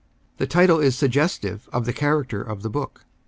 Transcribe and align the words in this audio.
The 0.37 0.47
title 0.47 0.79
is 0.79 0.97
suggestive 0.97 1.69
of 1.71 1.85
the 1.85 1.93
character 1.93 2.41
of 2.41 2.63
the 2.63 2.71
book. 2.71 3.05